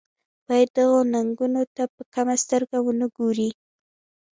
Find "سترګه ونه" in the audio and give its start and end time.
2.43-3.07